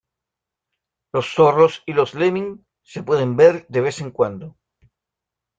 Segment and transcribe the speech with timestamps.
[1.13, 4.57] Los zorros y los lemmings se pueden ver de vez en cuando.